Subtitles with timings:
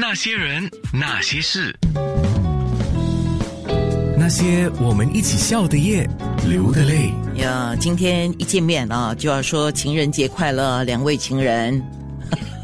[0.00, 1.76] 那些人，那些事，
[4.16, 6.08] 那些我们一起笑的夜，
[6.48, 7.12] 流的泪。
[7.34, 11.84] 呀，今天一见面啊，就要说情人节快乐，两位情人。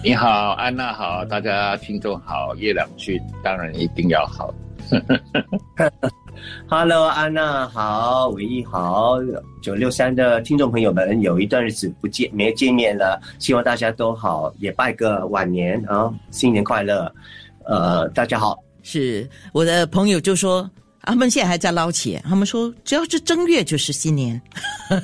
[0.02, 4.50] 你好，安娜好，大家听众好，叶良俊当然一定要好。
[6.68, 9.16] Hello，安娜好，伟一好，
[9.62, 17.12] 九六三的听众朋友们，有一段日子不见没见面了，希望大家都好，也拜个晚年啊，新年快乐。
[17.64, 20.70] 呃，大家好，是我的朋友就说，
[21.02, 24.40] 他们现在还在捞钱，他们说只要是正月就是新年。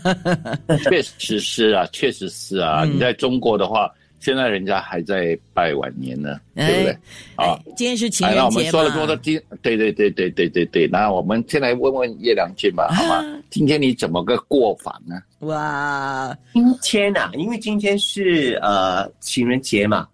[0.85, 2.85] 确实是啊，确实是啊。
[2.85, 3.91] 嗯你在中国的话，
[4.23, 6.99] 现在人家还在拜晚年呢，对不对？
[7.35, 10.87] 哎啊，今天是情人节那我们说了多的，今，对对对对对对对。
[10.87, 13.17] 那我们先来问问叶良俊吧，好吗？
[13.17, 15.17] 啊今天你怎么个过法呢？
[15.41, 20.07] 哇，今天呐、因为今天是呃情人节嘛，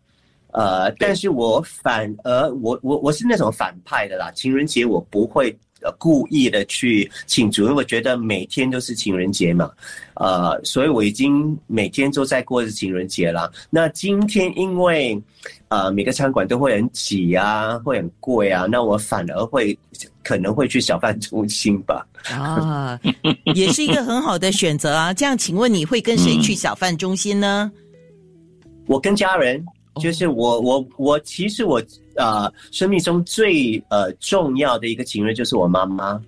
[0.52, 5.54] 呃，但是我反而我我我是那种反派的啦，情人节我不会。
[5.82, 9.70] 呃，故意的去庆祝，因为我觉得每天都是情人节嘛，
[10.14, 13.50] 呃，所以我已经每天都在过着情人节了。
[13.70, 15.20] 那今天因为
[15.68, 19.78] 呃每个餐馆都会很挤啊，会很贵啊，那我反而会
[20.24, 22.04] 可能会去小贩中心吧。
[22.28, 22.98] 啊，
[23.54, 25.14] 也是一个很好的选择啊。
[25.14, 27.70] 这样，请问你会跟谁去小贩中心呢？
[28.86, 29.64] 我跟家人，
[30.00, 31.80] 就是我我我，其实我
[32.18, 36.20] 呃生命中最呃重要的一个情人就是我妈妈，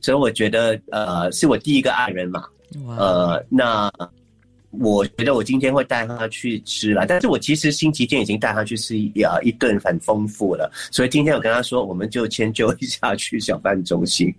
[0.00, 2.44] 所以我觉得呃是我第一个爱人嘛，
[2.98, 3.90] 呃那
[4.70, 14.32] 我觉得我今天会带她去吃了，但是我其实星期天已经带她去吃一呃一顿很丰富了，所以今天我跟她说，我们就迁就一下去小贩中心。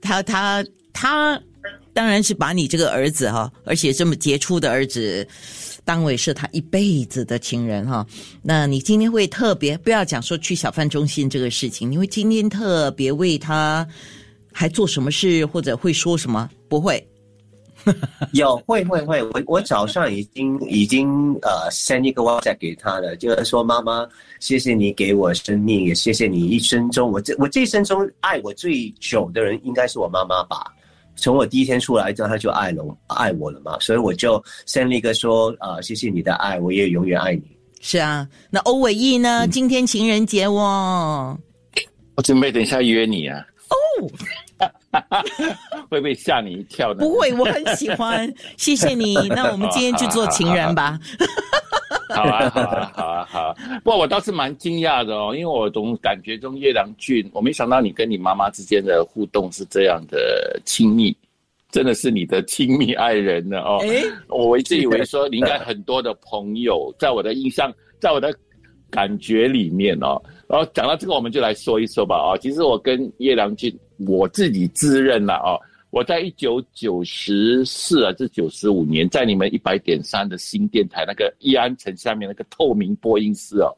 [0.00, 1.40] 他他他
[1.94, 5.26] 当然是把你这个儿子哈，而且这么杰出的儿子，
[5.84, 8.06] 当为是他一辈子的情人哈。
[8.42, 13.86] 那你今天会特别不要讲说去小贩中心这个事情，你会今天特别为他
[14.52, 16.48] 还做什么事，或者会说什么？
[16.68, 17.06] 不会，
[18.32, 24.08] 有会会会，我我早上已经已经呃 send 一个 WhatsApp 给他了，就是说妈妈，
[24.40, 30.72] 谢谢你给我生命，也谢谢你一生中我这我这一生中爱我最久的人应该是我妈妈吧。
[31.16, 34.42] 从我第一天出来之后，他就爱了我爱我了嘛，所以我就
[34.88, 37.42] 了一个说呃谢谢你的爱，我也永远爱你。
[37.80, 38.26] 是啊。
[38.50, 39.46] 那欧伟毅呢？
[39.48, 41.38] 今天情人节哦，
[42.16, 43.44] 我准备等一下约你啊。
[43.68, 44.08] 哦，
[45.90, 47.00] 会不会吓你一跳呢？
[47.00, 49.14] 不会，我很喜欢，谢谢你。
[49.28, 50.98] 那我们今天就做情人吧。
[52.14, 53.54] 好啊，好啊，好啊，好啊。
[53.82, 61.14] 不过我倒是蛮惊讶的哦，因为我总感觉中叶良俊，我没想到你跟你妈妈之间的互动是这样的亲密，
[61.70, 63.78] 真的是你的亲密爱人呢哦。
[63.82, 68.32] 哎，我一直以为说你应该很多的朋友，在我的印象，在我的
[68.90, 70.22] 感觉里面哦。
[70.46, 72.38] 然后讲到这个，我们就来说一说吧哦。
[72.40, 73.76] 其实我跟叶良俊，
[74.06, 75.58] 我自己自认了哦。
[75.94, 83.70] 我在一九九十四啊，至九十五年，在你们一百点三的新电台那个义安城下面那个透明播音室哦，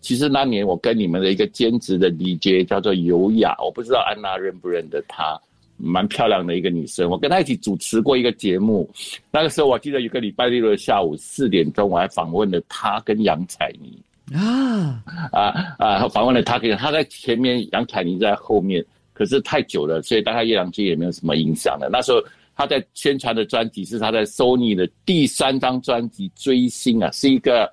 [0.00, 5.36] 其实那年我跟你们的一个兼职的 DJ 叫做尤雅，我不知道安娜认不认得她，
[5.76, 8.88] 蛮漂亮的一个女生，我跟她一起主持过一个节目，
[9.32, 14.00] 那个时候我记得有个礼拜六的下午四点钟，我还访问了她跟杨采妮。
[14.32, 15.02] 啊，
[15.32, 18.84] 啊啊，访问了她跟她在前面，杨采妮在后面，
[19.18, 21.88] 可是太久了，所以大概叶良俊也没有什么影响了。
[21.90, 22.22] 那时候
[22.54, 27.68] 他在宣传的专辑是他在 Sony 的第三张专辑《追星》啊，是一个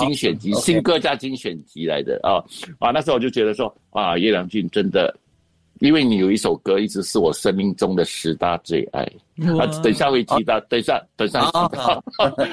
[0.00, 2.42] 精选集，新歌加精选集来的啊
[2.80, 5.14] 啊，那时候我就觉得说啊，叶良俊真的。
[5.80, 9.02] 因为你有一首歌一直是我生命中的十大最爱
[9.58, 12.02] 啊，等一下会提到，等一下，等一下好提到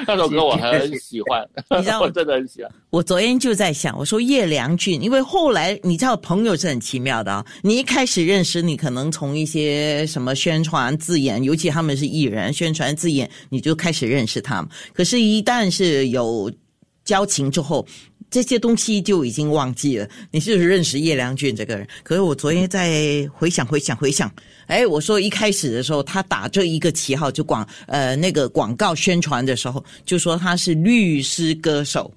[0.05, 1.47] 那首歌我很喜欢，
[1.77, 2.71] 你知道 我真的很喜欢。
[2.91, 7.45] 我昨天就在想，我说叶良俊，因为后来你知道朋友是很奇妙的啊。
[7.63, 14.69] 你一开始认识你，可能从一些什么宣传字眼，尤其他们是艺人，宣传字眼，你就开始认识他们。
[14.93, 16.51] 可是，一旦是有
[17.03, 17.85] 交情之后，
[18.29, 20.07] 这些东西就已经忘记了。
[20.31, 21.87] 你是不是认识叶良俊这个人？
[22.03, 24.29] 可是我昨天在回想、回想、回想，
[24.67, 32.11] 哎，我说一开始的时候，他打这一个旗号，就广呃那个广告宣传的时候，就说他是律师歌手。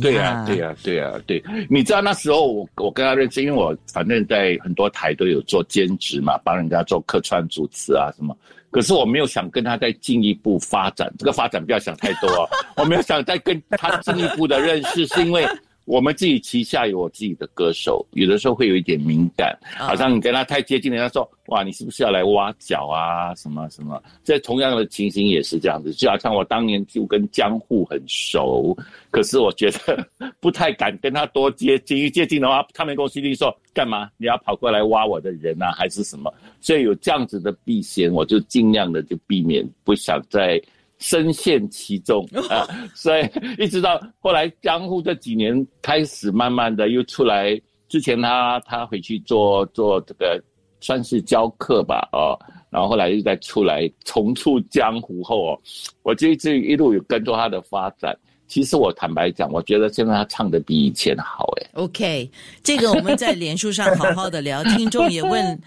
[0.00, 1.42] 对呀、对呀、对呀、对。
[1.68, 8.36] 你知道那时候我我跟他认识，因为我反正在很多台都有做兼职嘛，帮人家做客串主持啊什么。
[8.70, 12.48] 可是我没有想跟他再进一步发展，这个发展不要想太多哦。
[12.76, 15.46] 我没有想再跟他进一步的认识，是因为
[15.88, 23.34] 我们自己旗下有我自己的歌手，有的时候会有一点敏感，好像你跟他太接近了，他说哇，你是不是要来挖角啊？
[23.34, 24.00] 什么什么？
[24.22, 28.76] 这同样的情形也是这样子，就好像我当年就跟江户很熟，
[29.10, 30.06] 可是我觉得
[30.40, 34.10] 不太敢跟他多接近，一接近的话，他们公司一定说干嘛？
[34.18, 36.30] 你要跑过来挖我的人啊，还是什么？
[36.60, 40.60] 所以有这样子的避嫌，我就尽量的就避免，不想再。
[40.98, 50.42] 深陷其中 啊，所以一直到后来江户这几年开始慢慢的又出来，之前他他回去做做这个
[50.80, 52.38] 算是教课吧，哦，
[52.70, 55.60] 然后后来又再出来重出江湖后哦，
[56.02, 58.16] 我就一直一路有跟着他的发展。
[58.48, 61.70] 其实我坦白讲，我觉得现在他唱的比以前好哎。
[61.74, 62.30] OK，
[62.62, 65.60] 这个我们在连书上好好的聊， 听众也问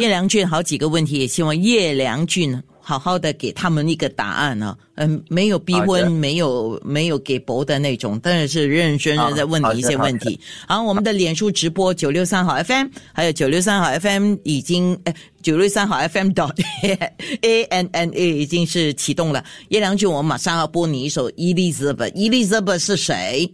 [0.00, 2.60] 叶良俊好几个问题，也希望叶良俊。
[2.86, 10.38] 好好的给他们一个答案呢，嗯，没有逼婚，没有没有给博的那种，但是是认认真真在问你一些问题。
[10.68, 16.54] 好，我们的脸书直播九六三号 FM，还有九六三号 FM 已经，哎，九六三号 FM dot
[17.40, 19.42] A N N A 已经是启动了。
[19.70, 23.50] 叶良俊，我们马上要播你一首 Elizabeth，Elizabeth 是谁？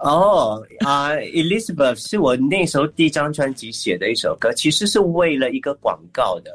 [0.00, 6.50] 哦啊，Elizabeth 是我那时候第一张专辑写的一首歌，其实是为了一个广告的。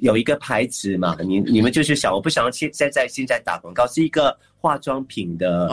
[0.00, 5.68] 有一个牌子嘛，你你们就是想，我不想要现现在现在打广告，是一个化妆品的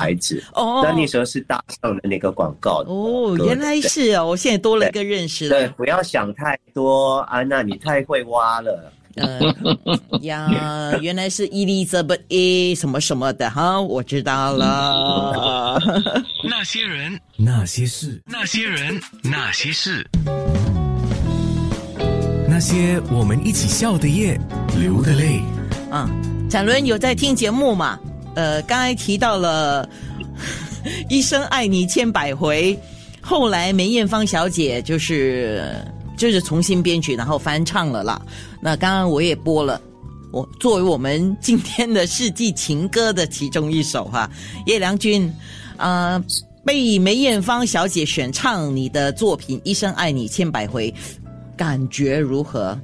[0.00, 0.42] 牌子。
[0.54, 2.82] 哦，那那时候是搭上的那个广告。
[2.86, 5.48] 哦，原来是哦，我现在多了一个认识。
[5.48, 8.92] 对，不要想太多，安娜，你太会挖了。
[10.22, 15.76] 呀，原来是 Elizabeth A 什么什么的哈，我知道了。
[16.48, 20.06] 那些人，那些事，那些人，那些事。
[22.50, 24.40] 那些我们一起笑的夜，
[24.80, 25.38] 流的泪。
[25.90, 26.08] 啊，
[26.48, 28.00] 展伦有在听节目嘛？
[28.34, 29.86] 呃，刚才提到了
[31.10, 32.74] 《一生爱你千百回》，
[33.20, 35.62] 后来梅艳芳小姐就是
[36.16, 38.20] 就是重新编曲，然后翻唱了啦。
[38.62, 39.78] 那刚刚我也播了，
[40.32, 44.28] 我作为我们今天的世纪情歌的其中一首哈，
[44.64, 45.30] 叶良君
[45.76, 46.20] 啊，
[46.64, 50.90] 被梅艳芳小姐选唱你的作品《一生爱你千百回》。
[51.58, 52.78] 感觉如何？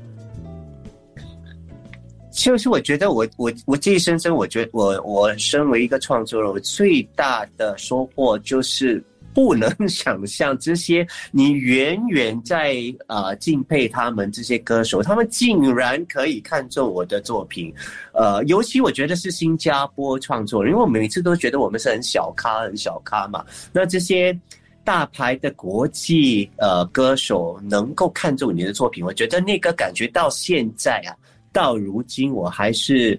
[2.32, 9.00] 就是我觉得，我我我这一生生，我觉得我我身为一个创作人，我最大的收获就是
[9.32, 12.74] 不能想象这些你远远在
[13.06, 17.72] 啊敬佩他们这些歌手，他们竟然可以看中我的作品。
[18.12, 23.44] 呃，尤其我觉得是新加坡创作人，因为我每次都觉得我们是很小咖，很小咖嘛。
[23.72, 24.36] 那这些。
[24.84, 31.16] 大牌的国际呃歌手能够看中你的作品，我觉得那个感觉到现在啊，
[31.52, 33.18] 到如今我还是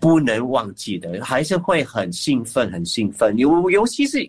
[0.00, 3.38] 不能忘记的，还是会很兴奋，很兴奋。
[3.38, 4.28] 尤尤其是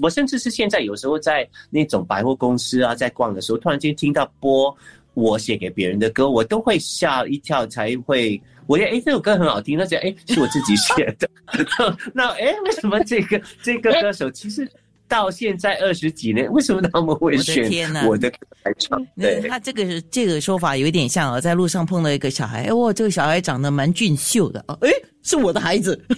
[0.00, 4.72] 我甚至是现在有时候在那种百货公司啊，在逛的时候，突然间听到播
[5.14, 11.28] 我写给别人的歌，我都会吓一跳，才会我觉得哎这首歌很好听，那且哎是我自己写的，
[12.14, 14.70] 那哎为什么这个这个歌手其实。
[15.10, 19.04] 到现在二十几年，为什么他们会选我的来唱？
[19.18, 24.90] 对，他这个这个说法有点像啊，在路上碰到一个小孩，哇，这个小孩长得蛮俊秀的哦，哎，
[25.24, 26.00] 是我的孩子。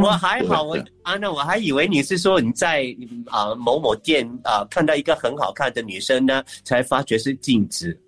[0.00, 2.84] 我还好，我安娜，我还以为你是说你在
[3.26, 7.98] 啊某某店啊看到一个很好看的女生呢，才发觉是镜子。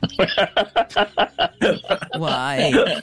[2.20, 2.54] 哇，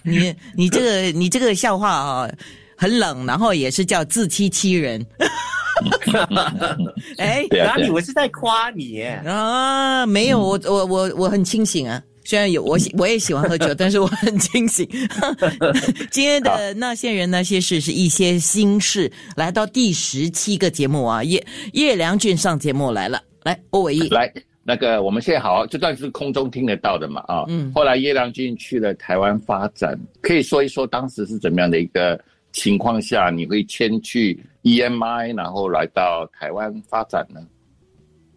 [0.04, 2.30] 你你这个你这个笑话啊。
[2.84, 5.02] 很冷，然后也是叫自欺欺人。
[7.18, 7.90] 哎，哪里？
[7.90, 10.06] 我是在夸你啊！
[10.06, 12.04] 没有，我我我我很清醒啊。
[12.26, 14.86] 虽然有我我也喜欢喝酒， 但是我很清醒。
[16.12, 21.42] 今天的那些人那些事是一些心事，来到第十七个节目啊，叶
[21.72, 23.24] 叶良俊上节目来了。
[23.44, 24.30] 来，欧伟毅，来
[24.62, 27.22] 那个我们现在好，这段是空中听得到的嘛？
[27.28, 27.72] 啊，嗯。
[27.74, 32.20] 后来叶良俊去了台湾发展，可以说一说当时是怎么样的一个？
[32.54, 37.42] 情况下，你会迁去 EMI，然后来到台湾发展呢？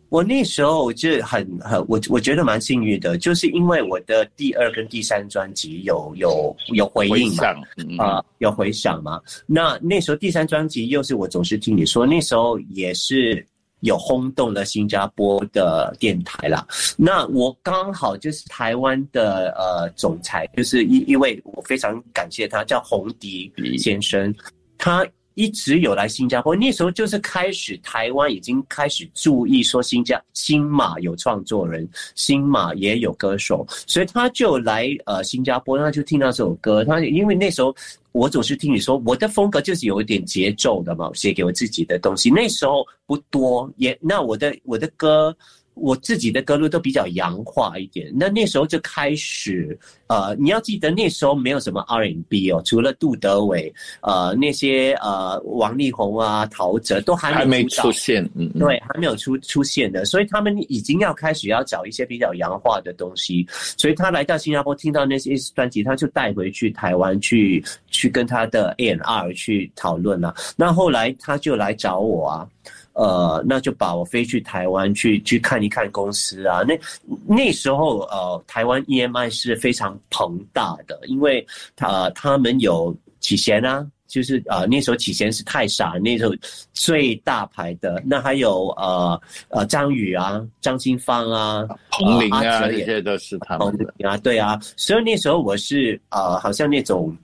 [0.08, 9.20] 我那时候就很很，我我觉得蛮幸运的，就是因为我的第二跟第三专辑有有有回应嘛，啊，有回响嘛。
[9.46, 13.46] 那那时候第三专辑又是我总是听你说，那时候也是。
[13.80, 16.66] 有轰动了新加坡的电台啦。
[16.96, 24.34] 那我刚好就是台湾的呃总裁，就是一一位我非常感谢他，叫洪迪先生。
[24.78, 25.06] 他
[25.36, 37.74] 一直有来新加坡，那时候就是开始台湾已经开始注意说新加新马有创作人，新马也有歌手，所以他就来呃新加坡，他就听到这首歌，他因为那时候
[38.12, 45.36] 我总是听你说我的风格就是有一点节奏的嘛，写给我自己的东西，那时候不多，也那我的我的歌。
[45.76, 72.48] 我自己的歌路都比较洋化一点，那那时候就开始，呃，你要记得那时候没有什么 R&B 哦，除了杜德伟，呃，那些呃王力宏啊、陶喆都还没出现，嗯，对，还没有出出现的，所以他们已经要开始要找一些比较洋化的东西，所以他来到新加坡听到那些专辑，他就带回去台湾去去跟他的 A&R 去讨论了，那后来他就来找我啊。
[72.96, 76.62] 呃，那就把我飞去台湾去去看一看公司啊。
[76.62, 76.78] 那
[77.26, 86.34] 那时候呃，台湾 EMI 是非常庞大的，因为他他们有启贤啊，就是啊那时候启贤是太傻，那时候
[86.72, 88.02] 最大牌的。
[88.06, 93.68] 那还有呃呃张宇啊，张清芳啊，彭羚啊，这些都是他们
[94.04, 94.58] 啊，对啊。
[94.74, 97.14] 所以那时候我是呃，好像那种。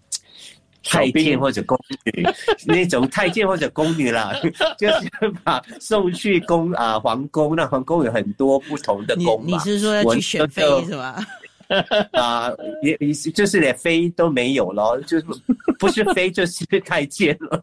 [0.85, 2.27] 太监或者宫女，
[2.67, 4.33] 那种太监或者宫女啦，
[4.79, 9.47] 就是把送去宫啊皇宫，那皇宫有很多不同的宫嘛。
[9.47, 11.25] 你是说要去选妃是吧？
[12.13, 15.27] 啊，也也就是连妃都没有了，就是
[15.79, 17.63] 不是妃就是太监了。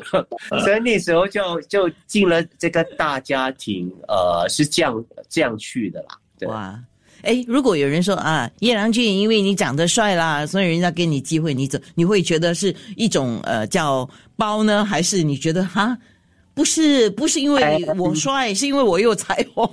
[0.62, 6.08] 所以那时候就就进了这个大家庭，呃，是这样这样去的啦。
[6.48, 6.78] 哇。
[7.26, 15.98] 哎，如果有人说啊，叶良俊，因为你长得帅啦，所以人家给你机会，你怎你会觉得是一种呃叫包呢，还是你觉得哈，
[16.54, 19.68] 不是不是因为我帅，是因为我有才华？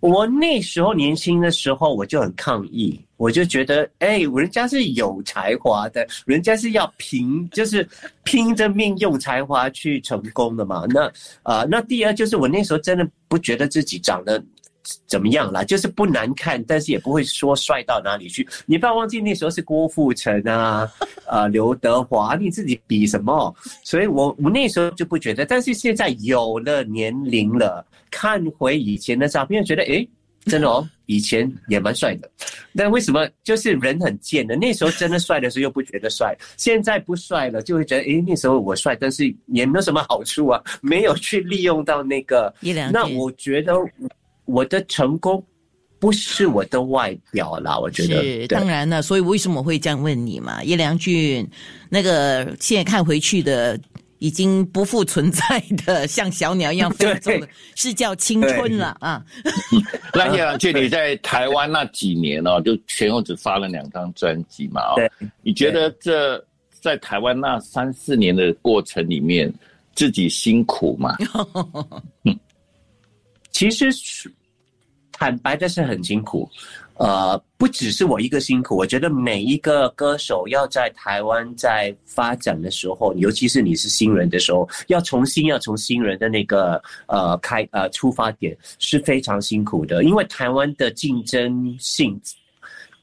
[0.00, 7.88] 我那时候年轻的时候，我就很抗议，我就觉得，哎，人家是有才华的，人家是要拼就是
[8.22, 10.84] 拼着命用才华去成功的嘛。
[10.90, 11.10] 那
[11.42, 14.40] 啊，那第二就是我那时候真的不觉得自己长得。
[15.06, 15.62] 怎么样啦？
[15.64, 18.46] 就是不难看，但是也不会说帅到哪里去。
[18.66, 20.90] 你不要忘记那时候是郭富城啊，
[21.28, 23.54] 呃，刘德华，你自己比什么？
[23.84, 30.06] 所以我我那时候就不觉得，但是现在有了年龄了，看回以前的照片，觉得哎，
[30.46, 32.30] 真的哦， 以前也蛮帅的。
[32.74, 34.56] 但为什么就是人很贱的？
[34.56, 42.54] 那时候真的帅的时候又不觉得帅，现在不帅了就会觉得哎，那时候我帅，但是也没有什么好处啊，没有去利用到那个。
[42.90, 43.74] 那我觉得。
[44.48, 45.44] 我的成功
[46.00, 49.02] 不是我的外表啦，我觉得是当然了。
[49.02, 50.64] 所以为什么会这样问你嘛？
[50.64, 51.46] 叶良俊，
[51.90, 53.78] 那个现在看回去的
[54.18, 59.22] 已经不复存在的，像小鸟一样飞走的， 是叫青春了啊。
[60.14, 64.80] 那叶良俊，你在台湾那几年哦，就前后只发了两张专辑嘛？
[64.94, 64.96] 哦，
[65.42, 66.42] 你觉得这
[66.80, 69.52] 在台湾那三四年的过程里面，
[69.94, 71.16] 自己辛苦吗？
[73.50, 74.32] 其实是。
[75.18, 76.48] 坦白的是很辛苦，
[76.94, 92.20] 呃，不只是我一个辛苦，我觉得每一个歌手要在台湾在发展的时候，尤其是你是新人的时候，要重新要从新人的那个呃开呃出发点是非常辛苦的，因为台湾的竞争性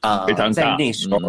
[0.00, 1.20] 啊在那时候。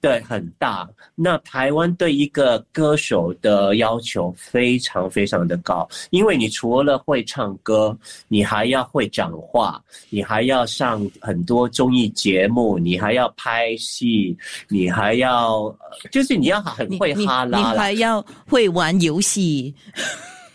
[0.00, 0.88] 对，很大。
[1.14, 7.94] 那台湾对一个歌手的要求非常非常的高，因为你除了会唱歌，
[8.26, 9.78] 你还要会讲话，
[10.08, 14.34] 你还要上很多综艺节目，你还要拍戏，
[14.68, 15.70] 你还要
[16.10, 19.74] 就是你要很会哈拉，你还要会玩游戏，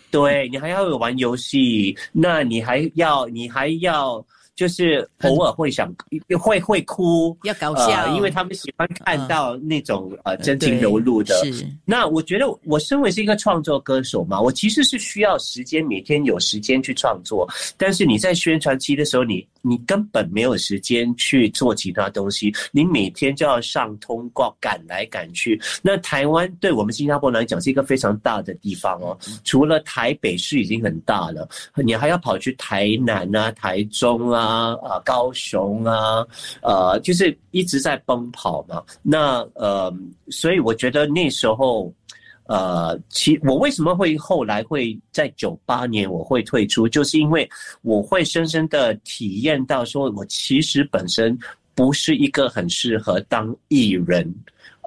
[0.10, 4.25] 对你还要玩游戏，那你还要你还要。
[4.56, 5.94] 就是偶尔会想，
[6.40, 11.36] 会会哭，要搞笑，因为他们喜欢看到那种呃真情流露的。
[11.44, 11.68] 是。
[11.84, 17.46] 那我觉得我身为是一个创作歌手嘛，我其实是需要时间，每天有时间去创作。
[17.76, 25.60] 但是你在宣传期的时候，你你根本没有时间去做其他东西，你每天就要上通告，赶来赶去。
[25.82, 31.46] 那台湾对我们新加坡来讲是一个非常大的地方哦，除了台北市已经很大了，
[31.84, 34.45] 你还要跑去台南啊、台中啊。
[34.46, 36.25] 啊啊，高雄啊，
[36.62, 38.84] 呃，就是一直在奔跑嘛。
[39.02, 39.94] 那呃，
[40.30, 41.92] 所以我觉得那时候，
[42.48, 47.50] 呃，其我为什么会后来会在九八年我会退出，就是因为
[47.82, 51.38] 我会深深的体验到，说我其实本身
[51.74, 54.32] 不是一个很适合当艺人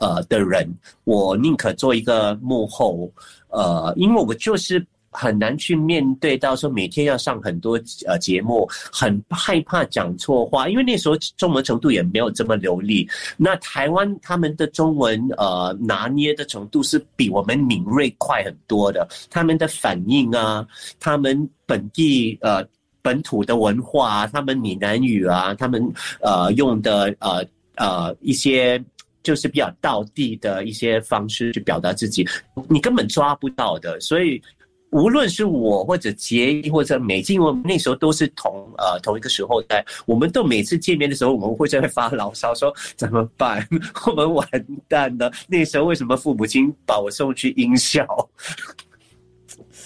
[0.01, 0.73] 呃的人，
[1.05, 3.11] 我宁可做一个幕后，
[3.49, 4.87] 呃，因为我就是。
[5.19, 13.09] 很难去面对到说每天要上很多呃节目，很害怕讲错话，因为那时候中文程度也没有这么流利。
[13.37, 20.65] 那台湾他们的中文呃拿捏的程度是比我们敏锐快很多的，他们的反应啊，
[21.01, 22.65] 他们本地呃
[23.03, 25.83] 本土的文化啊，他们闽南语啊，他们
[26.21, 27.45] 呃用的呃
[27.75, 28.81] 呃一些。
[29.21, 32.27] 就是比较道地的一些方式去表达自己，
[32.67, 34.01] 你根本抓不到的。
[34.01, 34.41] 所以，
[34.91, 43.67] 无论是我或者杰一或者美静，我们那时候都是同呃同一个时候在，我们都每次见面的时候，我们会在发牢骚说怎么办？
[44.07, 44.49] 我们完
[44.89, 45.31] 蛋了。
[45.47, 48.07] 那时候为什么父母亲把我送去音校？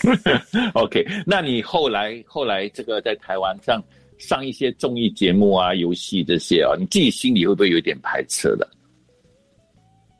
[0.75, 3.83] OK，那你后来后来这个在台湾上
[4.19, 8.69] 上一些综艺节目啊、游戏这些啊，你自己心里会不会有点排斥的？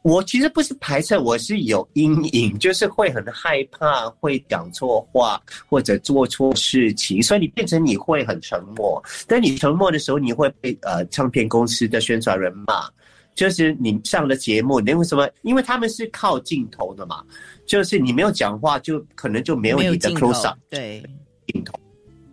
[0.03, 9.03] 我其实不是排斥，我是有阴影，就是会很害怕会讲错话或者做错事情，所以你变成你会很沉默。
[9.29, 12.91] 但你沉默的时候，你会被呃唱片公司的宣传人骂，
[13.35, 15.29] 就是你上了节目，你为什么？
[15.43, 17.23] 因为他们是靠镜头的嘛，
[17.65, 21.01] 就是你没有讲话，就可能就没有你的 close up，对
[21.47, 21.73] 镜头，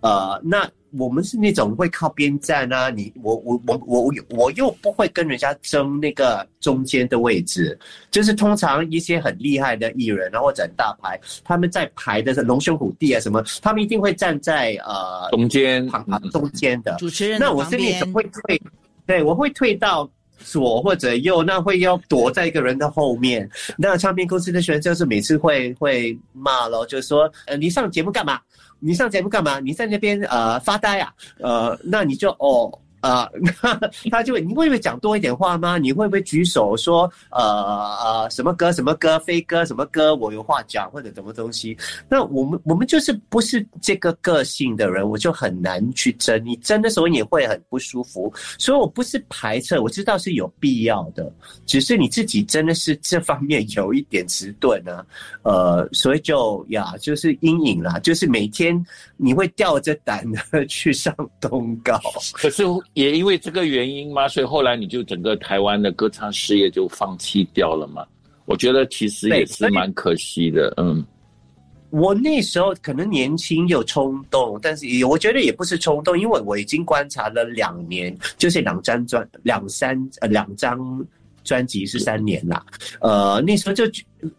[0.02, 0.70] 呃，那。
[0.98, 7.78] 我们是那种会靠边站啊，你我我我我我又不会跟人家争那个中间的位置，
[8.12, 16.96] 就是通常一些很厉害的艺人啊或者大牌，他们在排的是龙兄虎弟啊什么，他们一定会站在呃中间旁中间的。
[16.98, 17.40] 主持人。
[17.40, 18.62] 那我是那种会退，
[19.06, 23.50] 对我会退到左或者右，那会要躲在一个人的后面。
[23.78, 28.40] 那唱片公司的学生就是每次会会骂咯，就是说呃你上节目干嘛？
[28.80, 29.60] 你上节目干嘛？
[29.60, 31.14] 你在那边呃发呆啊？
[31.40, 32.72] 呃，那你就哦。
[33.02, 33.30] 啊，
[34.12, 35.78] 他就会，你会不会讲多一点话吗？
[35.78, 41.78] 你会不会举手说，呃呃，什么歌什么歌，飞歌什么歌，我有话讲或者什么东西？
[42.10, 46.44] 那我们我们就是不是这个个性的人，我就很难去争。
[46.46, 51.32] 你争的时候你会很不舒服，所以我不是排斥，我知道是有必要的，
[51.66, 55.06] 只是你自己真的是这方面有一点迟钝啊，
[55.44, 61.98] 呃，所以就呀，就是阴影啦，就是每天你会吊着胆的去上通告，
[62.34, 62.64] 可是。
[62.94, 64.28] 也因为这个原因嘛？
[64.28, 68.06] 所以后来你就整个台湾的歌唱事业就放弃掉了嘛？
[68.46, 70.74] 我觉得其实也是蛮可惜的。
[70.78, 71.06] 嗯，
[71.90, 81.06] 我那时候可能年轻又冲动，但是也我觉得也不是冲动，因为我已经观察了两年，就是两张专两三呃两张。
[81.42, 82.64] 专辑是三年啦，
[83.00, 83.84] 呃，那时候就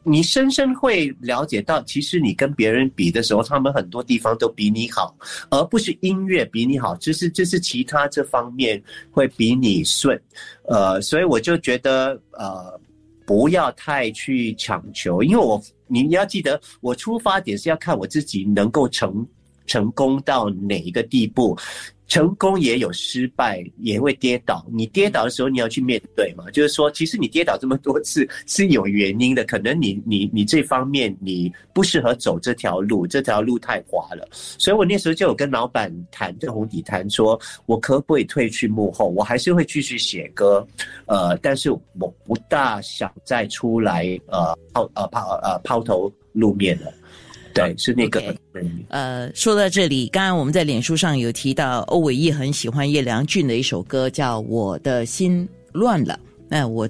[0.03, 5.17] 你深深会了解到，其实你跟别人比的时候，他们很多地方都比你好，
[5.51, 10.21] 而不是音乐比你好，就是就是其他这方面会比你顺，
[10.69, 12.79] 呃，所以我就觉得呃，
[13.27, 19.27] 不要太去强求，因为我你要记得，我出发点是要看我自己能够成
[19.71, 21.57] 成功到哪一个地步。
[22.09, 24.67] 成功也有失败，也会跌倒。
[24.73, 26.51] 你跌倒的时候，你要去面对嘛。
[26.51, 34.29] 就是说，其实你跌倒这么多次是有原因的，可能你你你这方面你不适合走这条路，这条路太滑了。
[34.33, 40.67] 所以我那时候就有跟老板谈，跟红底谈，说我可不可以退去幕后，我还是会继续写歌，
[41.07, 46.93] 呃，但是我不大想再出来，呃，抛呃抛呃抛头露面了。
[47.53, 48.35] 对，是那个。
[48.89, 56.15] 呃，说到这里，刚刚我们在脸书上有提到，欧伟毅很喜欢叶良俊的一首歌，叫《我的心乱了》。
[56.49, 56.89] 那我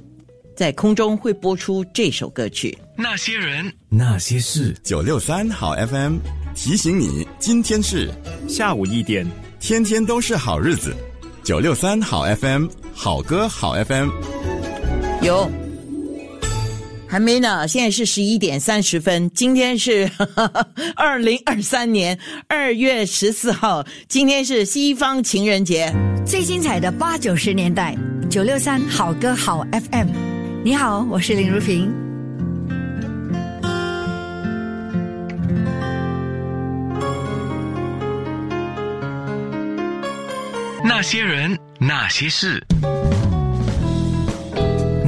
[0.57, 2.77] 在空中会播出这首歌曲。
[2.97, 6.19] 那些人，那些事，九六三好 FM
[6.55, 8.11] 提醒你，今天是
[8.49, 9.27] 下午一点，
[9.59, 10.95] 天天都是好日子。
[11.43, 14.11] 九六三好 FM，好歌好 FM，
[15.23, 15.70] 有。
[17.11, 19.29] 还没呢，现在是十一点三十分。
[19.31, 20.09] 今天是
[20.95, 25.93] 二零二三年二月十四号，今天是西方情人节。
[26.25, 27.97] 最精彩的八九十年代，
[28.31, 30.07] 九六三好歌好 FM。
[30.63, 31.93] 你好，我是林如萍。
[40.85, 42.65] 那些人，那些事。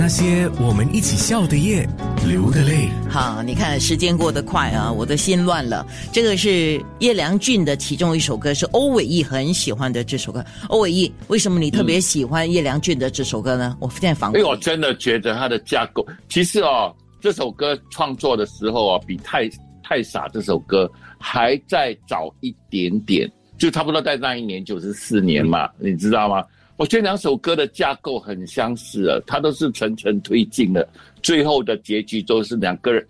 [0.03, 1.89] 那些我们一起笑的夜，
[2.27, 2.89] 流的泪。
[3.09, 5.87] 好，你看时间过得快啊，我的心乱了。
[6.11, 10.45] 这个是叶良俊的其中一首歌，是欧伟毅很喜欢的这首歌。
[10.71, 13.77] 欧伟毅，为什么你特别喜欢叶良俊的这首歌呢？
[13.79, 14.41] 我现在访问。
[14.41, 19.49] 因为我真的觉得他的架构，其实哦，这首歌创作的时候啊，比《太
[19.85, 26.43] 太傻》这首歌还在早一点点，就差不多在那一年九十四年嘛，你知道吗？
[26.83, 30.85] 我觉得两首歌的架构很相似啊，它都是层层推进的，
[31.23, 33.07] 最后的结局都是两个人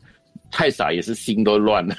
[0.51, 1.97] 太傻也是心都乱了，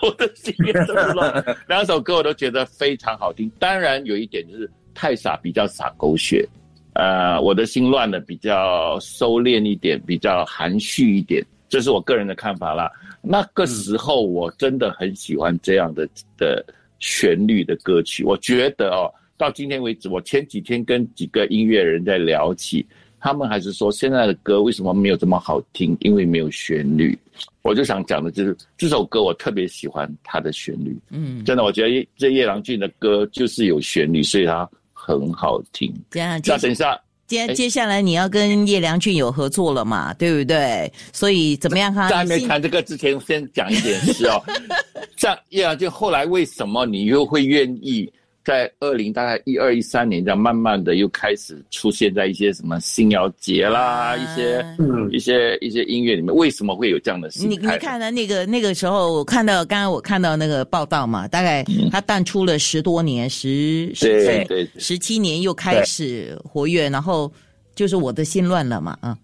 [0.00, 1.56] 我的心也都乱。
[1.66, 3.50] 两首歌我都觉得非常好听。
[3.58, 6.48] 当然有一点就是太傻比较洒狗血，
[6.92, 12.88] 呃，我的心乱了比较收敛一点，比较含蓄一点，这是我个人的看法啦。
[13.20, 16.64] 那个时候我真的很喜欢这样的的
[17.00, 18.22] 旋律的歌曲。
[18.22, 22.84] 我觉得哦，到今天为止，我前几天跟几个音乐人在聊起。
[23.20, 25.96] 他们还是说现在的歌为什么没有这么好听？
[26.00, 27.18] 因为没有旋律。
[27.62, 30.96] 我就想讲的就是这首歌，我特别喜欢它的旋律。
[31.10, 35.92] 嗯，真的，我觉得这叶良俊的歌就是有旋律，所以它很好听。
[36.10, 36.96] 这样，那等一下，
[37.26, 40.14] 接接下来你要跟叶良俊有合作了嘛？
[40.14, 40.90] 对不对？
[41.12, 41.92] 所以怎么样？
[41.92, 44.40] 哈，在还没谈这个之前，先讲一点事哦。
[45.18, 48.08] 像叶良俊后来为什么你又会愿意？
[48.48, 57.48] 在二零大概一二一三年，这样慢慢的又开始出现在一些什么星耀节啦，一些嗯一些一些音乐里面，为什么会有这样的心态？
[57.48, 58.10] 你你看呢？
[58.10, 67.30] 那个那个时候，我看到刚刚我看到那个报道嘛，大概他淡出了十多年，十十对十七年又开始活跃，然后
[67.74, 69.18] 就是我的心乱了嘛，啊，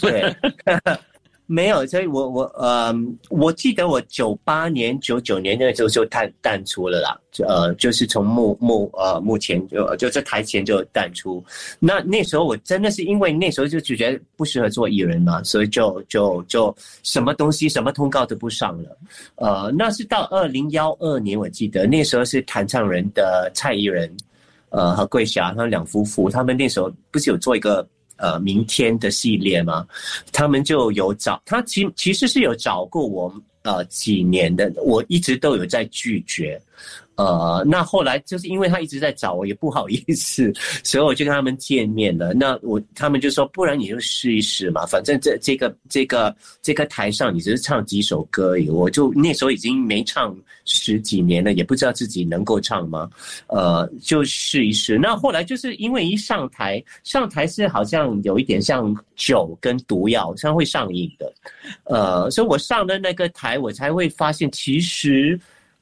[0.00, 0.32] 对。
[1.50, 2.94] 没有，所以我我呃，
[3.30, 11.42] 我记得我九八年、九九年那个时候就淡淡出了啦，呃，就是从幕幕呃幕前就就在台前就淡出。
[11.78, 18.98] 那那时候我真的是因为那时候就就觉得不适合做艺人嘛，所以就就就什么东西什么通告都不上了。
[19.36, 24.14] 呃，那是到二零幺二年，我记得那时候是弹唱人的蔡依仁，
[24.68, 27.88] 呃和桂霞他们两夫妇，他们那时候不是有做一个。
[28.18, 29.86] 呃，明天的系列吗，
[30.32, 36.60] 他们就有找他，其其实是有找过我呃几年的，我一直都有在拒绝。
[37.18, 40.52] 呃，那后来就是因为他一直在找我，也不好意思，
[40.84, 42.32] 所以我就跟他们见面了。
[42.32, 48.70] 那我他们就说，不然你就试一试嘛，反正这这个这个这个台上你只是唱几首歌而已。
[48.70, 50.32] 我就那时候已经没唱
[50.64, 53.10] 十几年了，也不知道自己能够唱吗？
[53.48, 54.96] 呃，就试一试。
[54.96, 61.34] 那后来就是因为一上台，上台是好像有一点像酒跟毒药，像会上瘾的。
[61.82, 65.36] 呃，所以我上了那个台，我才会发现其实。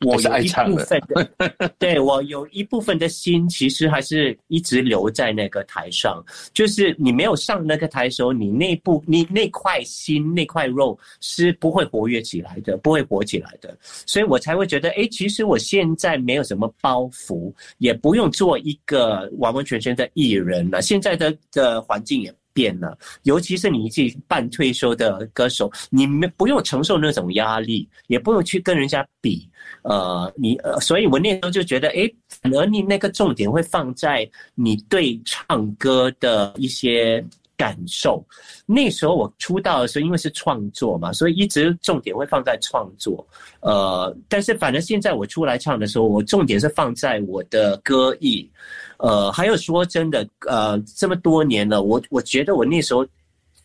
[0.04, 6.22] 我有一部分的， 对我有一部分的心，其实还是一直留在那个台上。
[6.52, 13.76] 就是你没有上那个台的时候，你那部你那块心那块肉是不会活跃起来的，不会活起来的。
[13.80, 20.82] 所以我才会觉得，哎，其实我现在没有什么包袱，也不用做一个完完全全的艺人了。
[20.82, 22.34] 现在的的环境也。
[22.56, 29.46] 变了，尤其是你一半退休的歌手，你们不用承受那种压力，也不用去跟人家比，
[29.82, 37.22] 呃，你，呃，所以我那时候就觉得，哎，反而你那个重点会放在你对唱歌的一些
[37.56, 38.24] 感受。
[38.64, 43.26] 那时候我出道的时候，因为是创作嘛，所以一直重点会放在创作，
[43.60, 48.50] 呃，但是反正现在我出来唱的时候，我重点是放在我的歌艺。
[48.98, 53.06] 呃，还有说真的，呃，这么多年了，我我觉得我那时候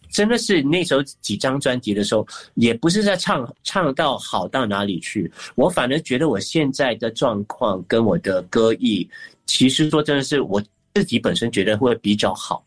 [0.10, 9.10] 真的是那时候几张专辑的时候，也不是在唱唱到好到哪里去，我反而觉得我现在的状况跟我的歌艺，
[9.45, 10.62] 其实说真的是我
[10.93, 12.62] 自己本身觉得会比较好，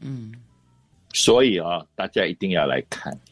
[0.00, 0.32] 嗯，
[1.16, 3.18] 所以啊，大家一定要来看。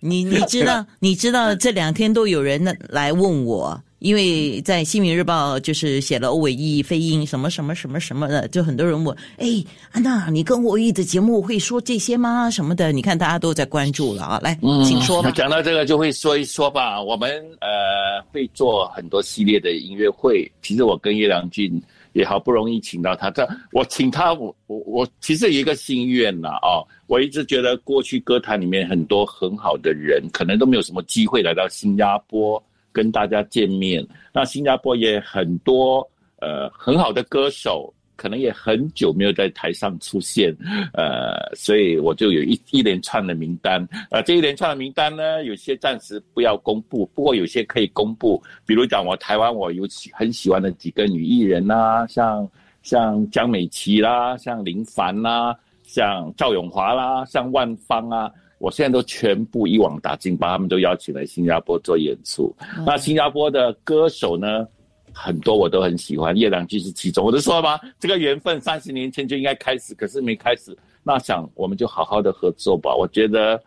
[0.00, 3.82] 你你知道 你知道这两天都有人来问我。
[3.98, 9.48] 因为在《新民日报》就是写了欧伟毅飞鹰什么什么什么什么的，就很多人问：哎，
[9.90, 12.48] 安娜，你跟欧伟毅的节目会说这些吗？
[12.48, 12.92] 什么的？
[12.92, 15.32] 你看大家都在关注了啊，来，请说吧。
[15.32, 17.02] 讲到这个就会说一说吧。
[17.02, 17.28] 我们
[17.60, 20.48] 呃会做很多系列的音乐会。
[20.62, 21.82] 其实我跟叶良俊
[22.18, 32.62] 也好不容易请到他，这我请他，我我我其实有一个心愿呐啊，我一直觉得过去歌坛里面很多很好的人，可能都没有什么机会来到新加坡。
[32.90, 36.00] 跟大家见面，那新加坡也很多
[36.40, 40.54] 呃很好的歌手，可能也很久没有在台上出现，
[40.92, 52.50] 呃，所以我就有一一连串的名单，呃，这一连串的名单呢，有些暂时不要公布，不过有些可以公布，比如讲我台湾我有喜很喜欢的几个女艺人呐，像
[52.82, 58.28] 像江美琪啦，像林凡啦，像赵永华啦，像万芳啊。
[58.60, 62.52] 我现在都全部一网打尽，把他们都邀请来新加坡做演出。
[62.84, 64.66] 那新加坡的歌手呢，
[65.12, 67.24] 很多我都很喜欢，叶良俊是其中。
[67.24, 70.76] 我就说吧，这个缘分三十年前就应该开始，可是没开始。
[71.02, 72.94] 那想我们就好好的合作吧。
[72.94, 73.60] 我觉得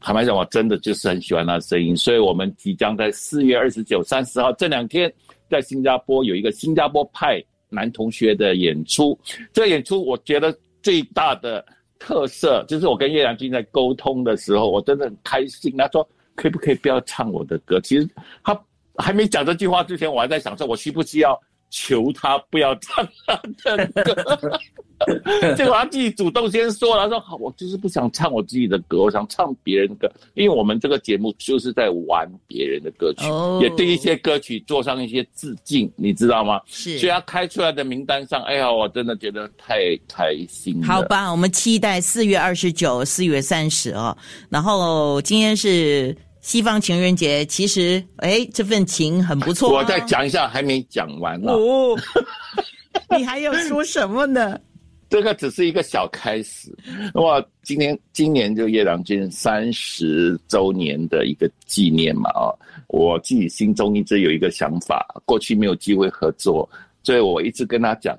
[0.00, 5.12] 坦白讲，我真的就是很喜欢他的声音，所以我们即将在四月二十九、三十号这两天
[5.48, 9.18] 在新加坡有一个新加坡派男同学的演出。
[9.52, 11.64] 这个演出我觉得最大的。
[11.98, 15.74] 特色，就是我跟叶良君在沟通的时候，我真的很开心。
[15.78, 17.80] 他说可不可以不要唱我的歌？
[17.80, 18.06] 其实
[18.44, 18.54] 他
[18.98, 21.38] 还没讲这句话之前，我还在想说，我需不需要
[21.70, 24.58] 求他不要唱他的歌？
[25.58, 36.58] 结果他自己主动先说了，他说好，我就是不想唱我自己的歌，我想唱别人的歌，因为我们这个节目就是在玩别人的歌曲，哦也对一些歌曲做上一些致敬，你知道吗？
[36.64, 39.76] 是所以他开出来的名单上，哎呀，我真的觉得太
[40.08, 40.86] 开心了。
[40.86, 44.16] 好吧，我们期待四月二十九、四月三十哦。
[44.48, 49.82] 然后今天是西方情人节，其实哎，这份情很不错、啊。
[49.82, 51.98] 我再讲一下，还没讲完呢、哦，
[53.18, 54.56] 你还要说什么呢？
[55.10, 56.72] 这个只是一个小开始。
[57.14, 62.54] 哇，今年今年就叶良君三十周年的一个纪念嘛啊，
[62.86, 66.68] 我自己心中一直有一个想法，过去没有机会合作，
[67.02, 68.16] 所以我一直跟他讲，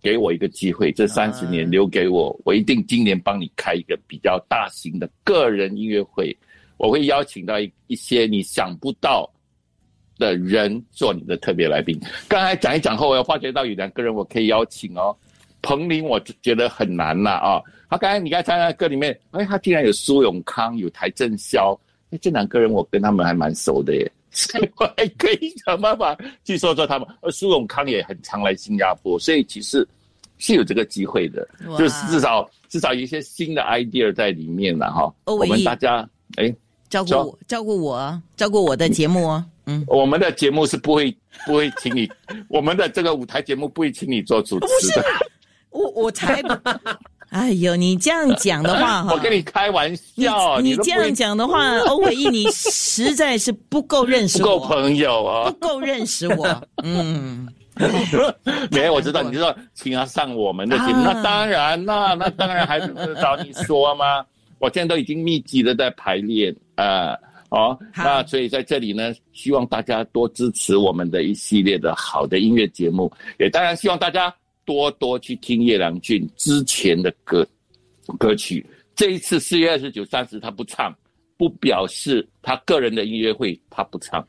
[0.00, 6.36] 给我一个机会，这三十年留给我，我一定今年帮你开一个比较大型的个人音乐会，
[6.76, 9.30] 我会邀请到一一些你想不到。
[10.16, 12.00] 的人做你的特别来宾。
[12.28, 15.14] 刚才讲一讲后，我又发觉到有两个人我可以邀请哦。
[15.60, 17.60] 彭林我就觉得很难了啊。
[17.90, 21.76] 他刚才你刚才在那歌里面，哎，他竟然有苏永康，有台正宵，
[22.12, 27.08] 哎，这两个人我跟他们还蛮熟的耶，所以我还可以想办法去说说他们。
[27.20, 29.84] 而苏永康也很常来新加坡，所以其实
[30.38, 31.44] 是有这个机会的，
[31.76, 35.12] 就是至少至少有一些新的 idea 在里面了哈。
[35.24, 36.54] 我们大家哎。
[37.02, 39.44] 说照顾我，照顾我，照顾我的节目哦。
[39.66, 42.06] 嗯，我们的节目是不会不会请你，
[42.48, 45.04] 我们的这个舞台节目不会请你做主持的。
[45.70, 46.54] 我我才不，
[47.30, 55.66] 哎呦，你这样讲的话哈， 我跟你开玩你笑，你这样讲的话，欧伟毅，你实在是不够认识不够，朋友啊不。
[55.66, 56.62] 够认识我。
[56.84, 57.48] 嗯，
[58.70, 64.24] 没有，我知道你知道请他上我们的节目，啊那当然那，那当然还是找你说吗？
[64.60, 67.16] 我现在都已经密集的在排练啊。
[67.50, 74.34] 哦，好那所以在这里呢，希望大家多支持我们的一系列的好的音乐节目，也当然希望大家
[74.64, 77.46] 多多去听叶良俊之前的歌
[78.18, 78.66] 歌曲。
[78.96, 80.92] 这一次四月二十九、三十他不唱，
[81.36, 84.26] 不表示他个人的音乐会他不唱。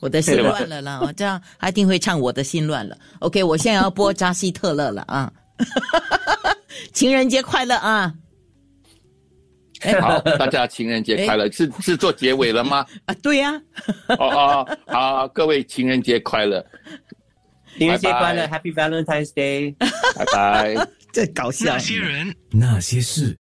[0.00, 2.96] 我的心乱了啦，我这样他一定会唱我的心乱了。
[3.18, 5.30] OK，我现在要播扎西特勒了啊，
[6.94, 8.14] 情人节快乐啊！
[9.82, 11.50] 哎 好，大家情人节快乐！
[11.50, 12.86] 是是做结尾了吗？
[13.06, 13.52] 啊，对呀、
[14.08, 16.64] 哦哦，好，各位情人节快乐，
[17.78, 19.74] 情人节快乐拜，Happy Valentine's Day。
[20.16, 20.88] 拜拜。
[21.12, 21.78] 在搞笑那。
[21.78, 23.36] 些人，那些事。